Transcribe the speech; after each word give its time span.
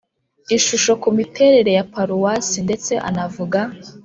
ishusho 0.57 0.91
ku 1.01 1.09
miterere 1.17 1.71
ya 1.77 1.85
paruwasi 1.93 2.57
ndetse 2.67 2.91
anavuga 3.07 3.59